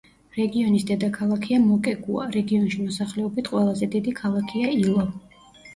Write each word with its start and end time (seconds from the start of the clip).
რეგიონის 0.35 0.85
დედაქალაქია 0.91 1.59
მოკეგუა, 1.67 2.25
რეგიონში 2.39 2.83
მოსახლეობით 2.87 3.55
ყველაზე 3.55 3.95
დიდი 3.99 4.19
ქალაქია 4.23 4.75
ილო. 4.83 5.11